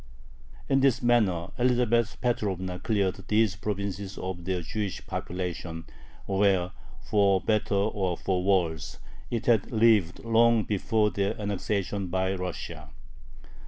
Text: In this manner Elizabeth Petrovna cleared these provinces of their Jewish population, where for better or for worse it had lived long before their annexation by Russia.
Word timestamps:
In 0.67 0.79
this 0.79 1.03
manner 1.03 1.51
Elizabeth 1.59 2.19
Petrovna 2.21 2.79
cleared 2.79 3.23
these 3.27 3.55
provinces 3.55 4.17
of 4.17 4.45
their 4.45 4.63
Jewish 4.63 5.05
population, 5.05 5.85
where 6.25 6.71
for 7.03 7.39
better 7.39 7.75
or 7.75 8.17
for 8.17 8.43
worse 8.43 8.97
it 9.29 9.45
had 9.45 9.71
lived 9.71 10.23
long 10.25 10.63
before 10.63 11.11
their 11.11 11.39
annexation 11.39 12.07
by 12.07 12.33
Russia. 12.33 12.89